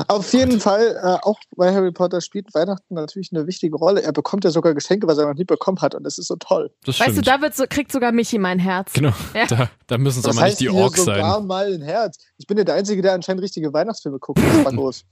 [0.08, 4.02] Auf jeden Fall, äh, auch bei Harry Potter spielt Weihnachten natürlich eine wichtige Rolle.
[4.02, 5.94] Er bekommt ja sogar Geschenke, was er noch nie bekommen hat.
[5.94, 6.70] Und das ist so toll.
[6.84, 8.92] Das Weißt du, da wird so, kriegt sogar Michi mein Herz.
[8.92, 9.12] genau.
[9.34, 9.39] Ja.
[9.48, 11.46] Da, da müssen es Das aber nicht heißt die hier Orks sogar sein.
[11.46, 12.18] mal ein Herz.
[12.38, 14.38] Ich bin ja der Einzige, der anscheinend richtige Weihnachtsfilme guckt.
[14.40, 15.04] Das war groß.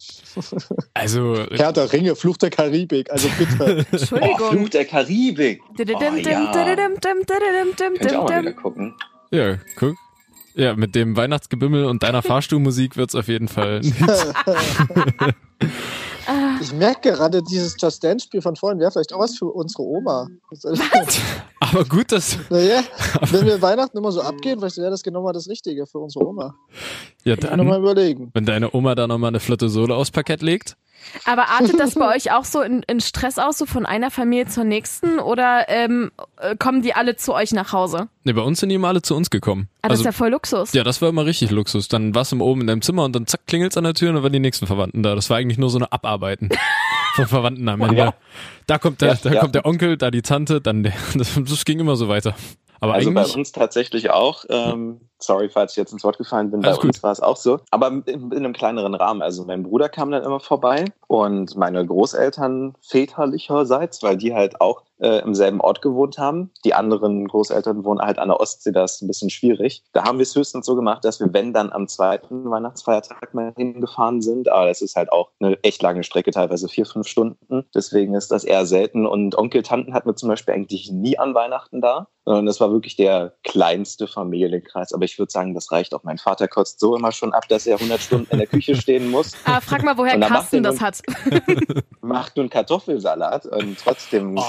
[0.94, 3.10] Also, Herr der Ringe, Fluch der Karibik.
[3.10, 3.58] Also bitte.
[3.90, 4.50] Oh, Entschuldigung.
[4.50, 5.60] Fluch der Karibik.
[5.62, 5.84] Oh, ja.
[5.84, 8.56] dididim, dim, dididim, dim, Könnt ihr auch dim, mal wieder dim.
[8.56, 8.94] gucken.
[9.30, 9.94] ja, guck.
[10.54, 13.80] Ja, mit dem Weihnachtsgebimmel und deiner Fahrstuhlmusik wird's auf jeden Fall.
[16.60, 20.28] Ich merke gerade, dieses Just Dance-Spiel von vorhin wäre vielleicht auch was für unsere Oma.
[21.60, 22.38] Aber gut, dass.
[22.50, 22.82] Naja,
[23.30, 26.26] wenn wir Weihnachten immer so abgehen, vielleicht wäre das genau mal das Richtige für unsere
[26.26, 26.54] Oma.
[27.24, 28.30] Ja, dann, überlegen.
[28.34, 30.76] wenn deine Oma da nochmal eine flotte Sohle aufs Parkett legt.
[31.24, 34.46] Aber artet das bei euch auch so in, in Stress aus, so von einer Familie
[34.46, 35.18] zur nächsten?
[35.18, 38.08] Oder ähm, äh, kommen die alle zu euch nach Hause?
[38.24, 39.68] Ne, bei uns sind die immer alle zu uns gekommen.
[39.82, 40.72] Ah, das ist ja voll Luxus.
[40.72, 41.88] Ja, das war immer richtig Luxus.
[41.88, 44.16] Dann warst du oben in deinem Zimmer und dann zack, klingelt's an der Tür und
[44.16, 45.14] dann waren die nächsten Verwandten da.
[45.14, 46.50] Das war eigentlich nur so eine Abarbeiten
[47.14, 47.96] von Verwandten am Ende.
[47.96, 48.14] Ja.
[48.66, 49.40] Da kommt der, Ja, da ja.
[49.40, 50.92] kommt der Onkel, da die Tante, dann der.
[51.14, 52.34] Das, das ging immer so weiter.
[52.80, 54.44] Aber Also bei uns tatsächlich auch.
[54.48, 56.60] Ähm, sorry, falls ich jetzt ins Wort gefallen bin.
[56.60, 57.60] Bei Alles uns war es auch so.
[57.70, 59.22] Aber in, in einem kleineren Rahmen.
[59.22, 64.82] Also mein Bruder kam dann immer vorbei und meine Großeltern väterlicherseits, weil die halt auch
[65.00, 66.50] äh, im selben Ort gewohnt haben.
[66.64, 69.82] Die anderen Großeltern wohnen halt an der Ostsee, da ist ein bisschen schwierig.
[69.92, 73.52] Da haben wir es höchstens so gemacht, dass wir, wenn dann am zweiten Weihnachtsfeiertag mal
[73.56, 77.64] hingefahren sind, aber das ist halt auch eine echt lange Strecke, teilweise vier, fünf Stunden.
[77.74, 79.06] Deswegen ist das eher selten.
[79.06, 82.70] Und Onkel, Tanten hatten wir zum Beispiel eigentlich nie an Weihnachten da, sondern das war
[82.72, 84.92] wirklich der kleinste Familienkreis.
[84.92, 86.04] Aber ich würde sagen, das reicht auch.
[86.04, 89.10] Mein Vater kotzt so immer schon ab, dass er 100 Stunden in der Küche stehen
[89.10, 89.32] muss.
[89.44, 91.00] Aber frag mal, woher Und Carsten das hat.
[92.00, 94.42] Macht nun Kartoffelsalat und trotzdem Oh,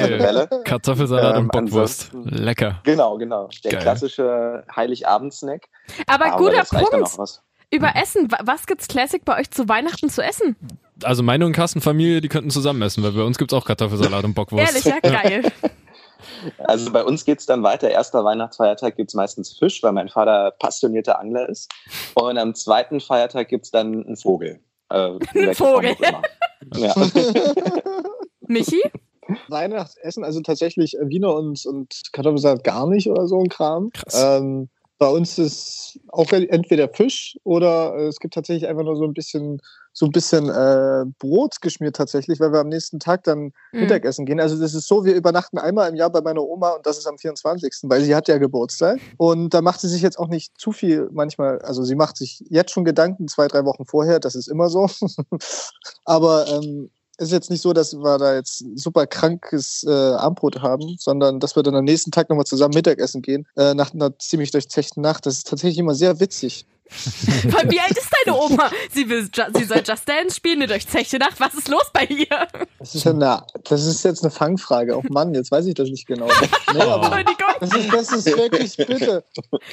[0.00, 0.48] Welle.
[0.64, 2.10] Kartoffelsalat Ähm, und Bockwurst.
[2.24, 2.80] Lecker.
[2.84, 3.48] Genau, genau.
[3.64, 3.80] Der Geil.
[3.82, 5.68] klassische Heiligabend-Snack.
[6.06, 7.40] Aber guter reicht dann Punkt.
[7.70, 8.30] Über Essen.
[8.30, 10.56] Wa- Was gibt's Classic bei euch zu Weihnachten zu essen?
[11.04, 14.24] Also meine und Carsten Familie, die könnten zusammen essen, weil bei uns gibt's auch Kartoffelsalat
[14.24, 14.68] und Bockwurst.
[14.74, 15.50] Ehrlich, ja, geil.
[16.58, 17.88] Also bei uns geht's dann weiter.
[17.90, 21.70] Erster Weihnachtsfeiertag gibt's meistens Fisch, weil mein Vater passionierter Angler ist.
[22.14, 24.58] Und am zweiten Feiertag gibt's dann einen Vogel.
[24.88, 25.12] Äh,
[25.54, 25.94] Vogel.
[26.76, 26.94] Ja.
[28.48, 28.82] Michi?
[29.48, 33.90] Weihnachtsessen, also tatsächlich äh, Wiener und, und Kartoffelsalat gar nicht oder so ein Kram.
[33.90, 34.22] Krass.
[34.40, 34.68] Ähm,
[34.98, 39.14] bei uns ist auch entweder Fisch oder äh, es gibt tatsächlich einfach nur so ein
[39.14, 39.60] bisschen
[39.92, 43.80] so ein bisschen äh, Brot geschmiert tatsächlich, weil wir am nächsten Tag dann Mhm.
[43.80, 44.40] Mittagessen gehen.
[44.40, 47.06] Also das ist so, wir übernachten einmal im Jahr bei meiner Oma und das ist
[47.06, 49.00] am 24., weil sie hat ja Geburtstag.
[49.16, 52.44] Und da macht sie sich jetzt auch nicht zu viel manchmal, also sie macht sich
[52.50, 54.88] jetzt schon Gedanken, zwei, drei Wochen vorher, das ist immer so.
[56.04, 60.60] Aber ähm, ist jetzt nicht so, dass wir da jetzt ein super krankes äh, Armbrot
[60.62, 64.18] haben, sondern dass wir dann am nächsten Tag nochmal zusammen Mittagessen gehen, äh, nach einer
[64.18, 65.26] ziemlich durchzechten Nacht.
[65.26, 66.66] Das ist tatsächlich immer sehr witzig.
[67.68, 68.70] Wie alt ist deine Oma?
[68.90, 71.40] Sie, will, sie soll Just Dance spielen, eine durchzechte Nacht.
[71.40, 72.26] Was ist los bei ihr?
[72.78, 74.96] Das ist, eine, das ist jetzt eine Fangfrage.
[74.96, 76.28] Oh Mann, jetzt weiß ich das nicht genau.
[76.74, 77.10] Nee, aber
[77.60, 79.24] das, ist, das ist wirklich, bitte.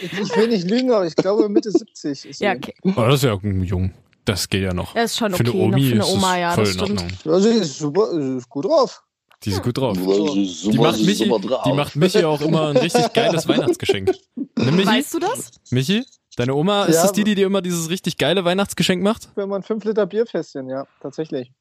[0.01, 2.43] Ich, will nicht lügen, aber ich glaube Mitte 70 ist sie.
[2.43, 2.73] Ja, okay.
[2.83, 3.91] Oh, das ist ja jung.
[4.29, 4.93] Das geht ja noch.
[4.93, 6.73] Das ist schon für eine okay, noch Omi für eine ist Oma, ja, voll das
[6.73, 7.01] in stimmt.
[7.01, 7.33] Ordnung.
[7.33, 9.03] Also, sie ist super, sie ist gut drauf.
[9.43, 9.97] Die ist gut drauf.
[9.97, 11.23] Die Die macht, Michi,
[11.65, 14.11] die macht Michi auch immer ein richtig geiles Weihnachtsgeschenk.
[14.35, 14.85] Ne, Michi?
[14.87, 15.51] Weißt du das?
[15.71, 16.05] Michi?
[16.35, 19.29] Deine Oma, ist Ja, das die, die dir immer dieses richtig geile Weihnachtsgeschenk macht?
[19.35, 21.51] Wenn man 5 Liter Bierfässchen, ja, tatsächlich.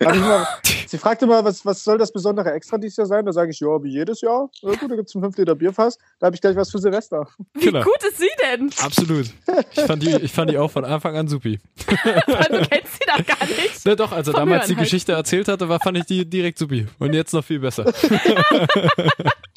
[0.00, 0.46] Mal,
[0.86, 3.24] sie fragte mal, was, was soll das besondere Extra dieses Jahr sein?
[3.24, 4.48] Da sage ich, ja, wie jedes Jahr.
[4.60, 5.98] Ja, gut, da gibt es ein 5 Liter Bierfass.
[6.18, 7.26] Da habe ich gleich was für Silvester.
[7.54, 7.82] Wie Killer.
[7.82, 8.70] gut ist sie denn?
[8.82, 9.26] Absolut.
[9.72, 11.58] Ich fand, die, ich fand die auch von Anfang an supi.
[12.52, 13.86] Du kennst sie doch gar nicht.
[13.86, 14.84] Ne, doch, als er Vom damals die halt.
[14.84, 16.86] Geschichte erzählt hatte, war, fand ich die direkt supi.
[16.98, 17.84] Und jetzt noch viel besser.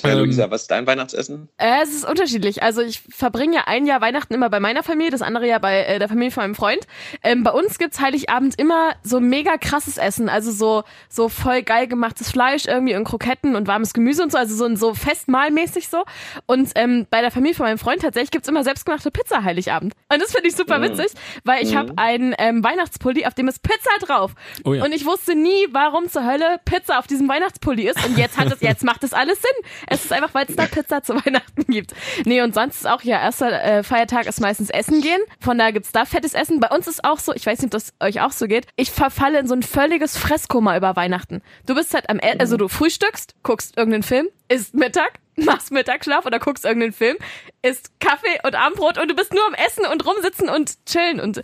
[0.04, 1.50] Ja, Ähm, Luisa, was ist dein Weihnachtsessen?
[1.58, 2.62] Äh, es ist unterschiedlich.
[2.62, 5.84] Also ich verbringe ja ein Jahr Weihnachten immer bei meiner Familie, das andere Jahr bei
[5.84, 6.86] äh, der Familie von meinem Freund.
[7.24, 11.88] Ähm, bei uns gibt's Heiligabend immer so mega krasses Essen, also so so voll geil
[11.88, 16.04] gemachtes Fleisch irgendwie und Kroketten und warmes Gemüse und so, also so so festmahlmäßig so.
[16.46, 19.94] Und ähm, bei der Familie von meinem Freund tatsächlich gibt's immer selbstgemachte Pizza Heiligabend.
[20.12, 20.84] Und das finde ich super Mm.
[20.84, 21.08] witzig,
[21.44, 21.78] weil ich Mm.
[21.78, 24.32] habe einen ähm, Weihnachtspulli, auf dem ist Pizza drauf.
[24.64, 24.84] Oh ja.
[24.84, 28.04] Und ich wusste nie, warum zur Hölle Pizza auf diesem Weihnachtspulli ist.
[28.06, 29.70] Und jetzt hat es, jetzt macht es alles Sinn.
[29.88, 31.94] Es ist einfach, weil es da Pizza zu Weihnachten gibt.
[32.26, 35.20] Nee, und sonst ist auch ja erster äh, Feiertag ist meistens Essen gehen.
[35.40, 36.60] Von daher gibt's da fettes Essen.
[36.60, 38.68] Bei uns ist auch so, ich weiß nicht, ob das euch auch so geht.
[38.76, 39.64] Ich verfalle in so ein
[39.96, 41.42] völliges Fresskoma über Weihnachten.
[41.66, 46.26] Du bist halt am, E- also du frühstückst, guckst irgendeinen Film, isst Mittag, machst Mittagsschlaf
[46.26, 47.16] oder guckst irgendeinen Film,
[47.62, 51.42] isst Kaffee und Abendbrot und du bist nur am Essen und rumsitzen und chillen und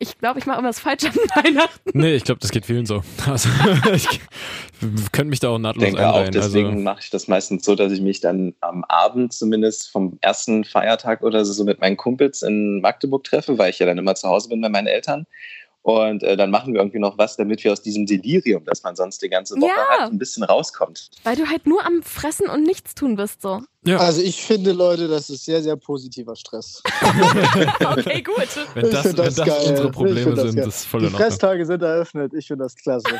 [0.00, 1.90] ich glaube, ich mache immer das Falsche an Weihnachten.
[1.92, 3.02] Nee, ich glaube, das geht vielen so.
[3.26, 3.48] Also,
[3.92, 4.20] ich
[5.10, 7.90] könnte mich da auch nahtlos denke auch, deswegen Also, mache ich das meistens so, dass
[7.90, 12.80] ich mich dann am Abend zumindest vom ersten Feiertag oder so mit meinen Kumpels in
[12.80, 15.26] Magdeburg treffe, weil ich ja dann immer zu Hause bin bei meinen Eltern.
[15.82, 18.94] Und äh, dann machen wir irgendwie noch was, damit wir aus diesem Delirium, das man
[18.96, 19.98] sonst die ganze Woche Ja.
[20.00, 21.10] hat, ein bisschen rauskommt.
[21.24, 23.60] Weil du halt nur am Fressen und nichts tun bist, so.
[23.86, 26.82] Also ich finde, Leute, das ist sehr, sehr positiver Stress.
[27.80, 28.36] Okay, gut.
[28.74, 29.66] wenn Ich das, wenn das das geil.
[29.70, 30.64] unsere Probleme das sind, geil.
[30.66, 31.28] das ist voll Die in Ordnung.
[31.30, 32.34] Fresstage sind eröffnet.
[32.34, 33.08] Ich finde das klasse.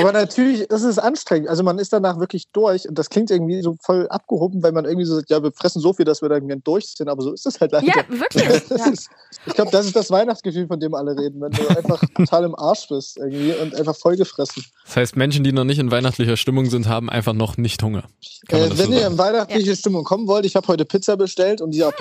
[0.00, 1.48] Aber natürlich ist es anstrengend.
[1.48, 4.84] Also man ist danach wirklich durch und das klingt irgendwie so voll abgehoben, weil man
[4.84, 7.32] irgendwie so sagt, ja, wir fressen so viel, dass wir dann durch sind, aber so
[7.32, 7.86] ist es halt leider.
[7.86, 8.40] Ja, wirklich.
[8.70, 8.92] Das Ja.
[8.92, 9.10] ist,
[9.46, 12.54] ich glaube, das ist das Weihnachtsgefühl, von dem alle reden, wenn du einfach total im
[12.54, 14.64] Arsch bist irgendwie und einfach vollgefressen.
[14.84, 18.04] Das heißt, Menschen, die noch nicht in weihnachtlicher Stimmung sind, haben einfach noch nicht Hunger.
[18.48, 21.60] Äh, das wenn so ihr in weihnachtliche Stimmung kommen wollt, ich habe heute Pizza bestellt
[21.60, 21.90] und dieser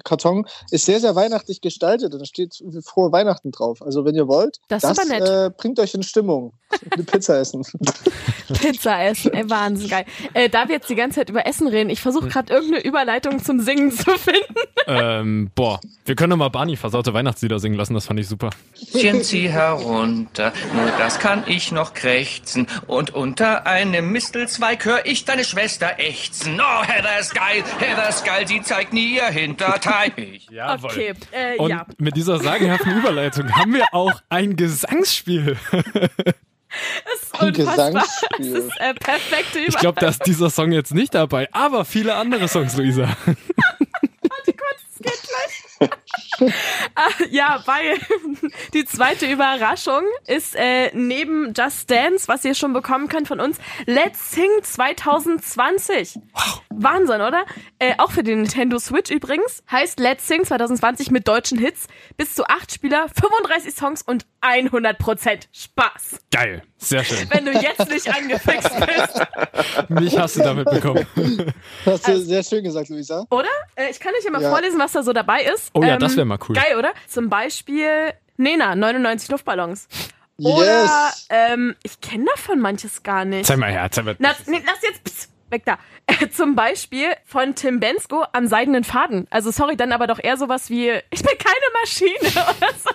[0.00, 3.82] Pizzakarton ist sehr, sehr weihnachtlich gestaltet und da steht frohe Weihnachten drauf.
[3.82, 5.22] Also wenn ihr wollt, Das nett.
[5.22, 6.52] Äh, bringt euch in Stimmung.
[6.90, 7.64] Eine Pizza essen.
[8.60, 10.04] Pizza essen, ey, Wahnsinn geil.
[10.34, 13.42] Äh, da wir jetzt die ganze Zeit über Essen reden, ich versuche gerade irgendeine Überleitung
[13.42, 14.54] zum Singen zu finden.
[14.86, 18.50] ähm, boah, wir können doch mal Barney versaute Weihnachtslieder singen lassen, das fand ich super.
[18.92, 22.66] Mädchen, zieh herunter, nur das kann ich noch krächzen.
[22.86, 26.60] Und unter einem Mistelzweig hör ich deine Schwester ächzen.
[26.60, 30.12] Oh, Heather ist geil, Heather ist geil, sie zeigt nie ihr Hinterteil.
[30.16, 30.48] Ich.
[30.50, 30.90] Jawohl.
[30.90, 31.86] Okay, äh, Und ja.
[31.98, 35.56] mit dieser sagenhaften Überleitung haben wir auch ein Gesangsspiel.
[37.04, 38.04] Das ist Ein unfassbar.
[38.38, 42.14] Das ist äh, perfekte Ich glaube, da ist dieser Song jetzt nicht dabei, aber viele
[42.14, 43.02] andere Songs, Luisa.
[43.26, 45.69] Warte kurz, es geht gleich.
[46.94, 47.98] Ah, ja, weil
[48.74, 53.58] die zweite Überraschung ist äh, neben Just Dance, was ihr schon bekommen könnt von uns,
[53.86, 56.18] Let's Sing 2020.
[56.70, 57.44] Wahnsinn, oder?
[57.78, 59.62] Äh, auch für den Nintendo Switch übrigens.
[59.70, 61.86] Heißt Let's Sing 2020 mit deutschen Hits.
[62.16, 66.18] Bis zu acht Spieler, 35 Songs und 100% Spaß.
[66.30, 67.28] Geil, sehr schön.
[67.30, 69.90] Wenn du jetzt nicht angefixt bist.
[69.90, 71.06] Mich hast du damit bekommen.
[71.84, 73.24] Hast du sehr schön gesagt, Luisa.
[73.30, 73.48] Oder?
[73.74, 74.50] Äh, ich kann euch ja mal Ja.
[74.50, 75.69] vorlesen, was da so dabei ist.
[75.74, 76.56] Ähm, Oh ja, das wär mal cool.
[76.56, 76.92] Geil, oder?
[77.06, 79.88] Zum Beispiel Nena, 99 Luftballons.
[80.38, 81.26] Oder, Yes.
[81.28, 83.46] ähm, ich kenne davon manches gar nicht.
[83.46, 84.16] Zeig mal her, zeig mal.
[84.18, 85.78] Na, nee, lass jetzt pss, weg da.
[86.34, 89.26] Zum Beispiel von Tim Bensko am seidenen Faden.
[89.30, 92.18] Also sorry, dann aber doch eher sowas wie Ich bin keine Maschine
[92.58, 92.90] oder so.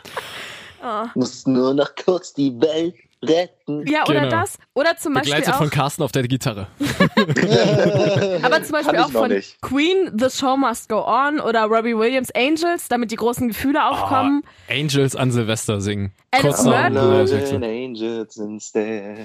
[0.83, 1.05] Oh.
[1.15, 2.95] Muss nur noch kurz die Welt
[3.27, 3.85] retten.
[3.87, 4.29] Ja, oder Genau.
[4.29, 4.57] das.
[4.73, 5.57] Oder zum Beispiel Begleitet auch.
[5.59, 6.67] von Carsten auf der Gitarre.
[8.43, 9.61] Aber zum Beispiel auch von nicht.
[9.61, 14.43] Queen, The Show Must Go On oder Robbie Williams Angels, damit die großen Gefühle aufkommen.
[14.69, 16.13] Oh, Angels an Silvester singen.
[16.31, 16.85] Alice Kurz nach.
[16.85, 19.17] Angels instead.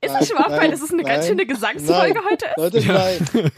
[0.00, 2.24] Ist das schon mal aufgefallen, dass es eine nein, ganz schöne Gesangsfolge nein.
[2.30, 2.56] heute ist?
[2.58, 3.50] Leute, nein.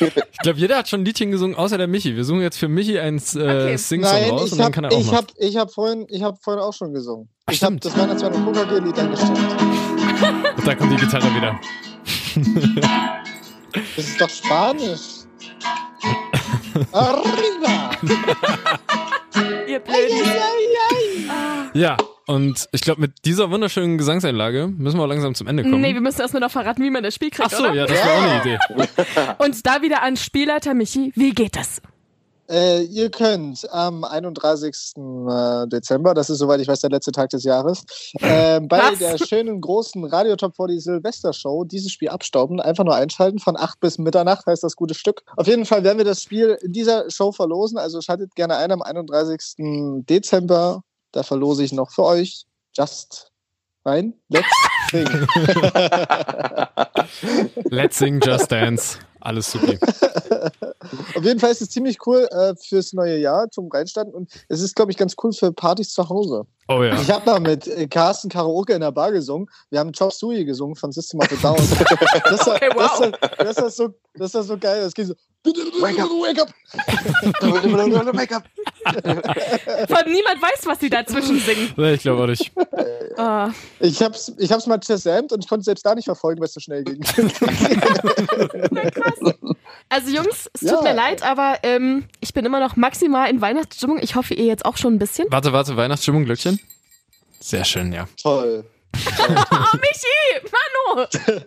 [0.32, 2.16] Ich glaube, jeder hat schon ein Liedchen gesungen, außer der Michi.
[2.16, 3.76] Wir suchen jetzt für Michi ein äh, Okay.
[3.76, 5.16] Sing-Song raus ich und dann habe kann er auch ich mal.
[5.18, 7.28] hab, ich hab vorhin, ich hab vorhin auch schon gesungen.
[7.50, 9.38] Ich habe das Weihnachtsmann und Coca-Cola-Lied angestimmt.
[10.56, 11.60] Und da kommt die Gitarre wieder.
[13.96, 15.00] Das ist doch Spanisch.
[16.92, 17.90] Arriba!
[19.66, 20.30] Ihr Blöden.
[21.74, 25.80] Ja, und ich glaube, mit dieser wunderschönen Gesangseinlage müssen wir auch langsam zum Ende kommen.
[25.80, 27.74] Nee, wir müssen erstmal noch verraten, wie man das Spiel kriegt, Ach so, oder?
[27.74, 28.58] ja, das wäre auch eine Idee.
[29.38, 31.12] Und da wieder an Spielleiter Michi.
[31.16, 31.82] Wie geht das?
[32.54, 34.94] Äh, ihr könnt am 31.
[34.96, 37.84] äh, Dezember, das ist soweit ich weiß der letzte Tag des Jahres,
[38.20, 39.00] äh, bei Was?
[39.00, 42.60] der schönen großen Radio Top 40 Silvester-Show dieses Spiel abstauben.
[42.60, 45.22] Einfach nur einschalten von 8 bis Mitternacht heißt das gute Stück.
[45.36, 48.70] Auf jeden Fall werden wir das Spiel in dieser Show verlosen, also schaltet gerne ein
[48.70, 50.04] am 31.
[50.08, 50.84] Dezember.
[51.10, 52.44] Da verlose ich noch für euch
[52.76, 53.32] Just
[53.84, 54.14] rein.
[54.28, 54.46] Let's
[54.92, 55.06] sing.
[57.70, 59.00] Let's sing, just dance.
[59.20, 59.74] Alles super.
[61.14, 64.60] Auf jeden Fall ist es ziemlich cool äh, fürs neue Jahr zum Reinstanden und es
[64.60, 66.46] ist, glaube ich, ganz cool für Partys zu Hause.
[66.68, 66.98] Oh ja.
[67.00, 69.48] Ich habe mal mit äh, Carsten Karaoke in der Bar gesungen.
[69.70, 71.56] Wir haben Chop Suey gesungen von System of a Down.
[72.24, 72.90] Das war, Okay, wow.
[72.90, 74.80] das war, das war, so, das war so geil.
[74.82, 75.14] Das geht so.
[75.44, 76.08] Wake up!
[76.08, 76.48] Wake up!
[78.14, 78.44] Make-up.
[78.84, 81.74] Von niemand weiß, was sie dazwischen singen.
[81.76, 82.50] Nee, ich glaube auch nicht.
[83.18, 83.50] Ah.
[83.78, 86.54] Ich hab's, ich hab's mal zersämt und ich konnte selbst da nicht verfolgen, weil es
[86.54, 87.04] so schnell ging.
[89.94, 90.82] Also Jungs, es tut Ja.
[90.82, 93.98] mir leid, aber ähm, ich bin immer noch maximal in Weihnachtsstimmung.
[94.02, 95.26] Ich hoffe, ihr jetzt auch schon ein bisschen.
[95.30, 96.58] Warte, warte, Weihnachtsstimmung, Glöckchen.
[97.40, 98.08] Sehr schön, ja.
[98.20, 98.64] Toll.
[99.50, 100.48] Oh, Michi!
[100.96, 101.06] Manu!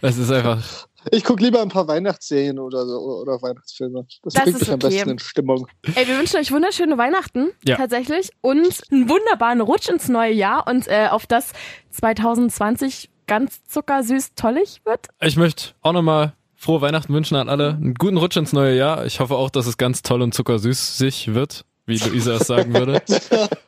[0.00, 0.86] Es ist einfach.
[1.12, 4.06] Ich gucke lieber ein paar Weihnachtsserien oder so oder Weihnachtsfilme.
[4.22, 4.88] Das, Das bringt ist mich am okay.
[4.88, 5.68] besten in Stimmung.
[5.94, 7.76] Ey, wir wünschen euch wunderschöne Weihnachten, Ja.
[7.76, 8.30] tatsächlich.
[8.40, 11.52] Und einen wunderbaren Rutsch ins neue Jahr und äh, auf das
[11.90, 15.06] 2020 ganz zuckersüß tollig wird.
[15.20, 17.74] Ich möchte auch nochmal frohe Weihnachten wünschen an alle.
[17.74, 19.06] Einen guten Rutsch ins neue Jahr.
[19.06, 22.74] Ich hoffe auch, dass es ganz toll und zuckersüß sich wird, wie Luisa es sagen
[22.74, 23.02] würde.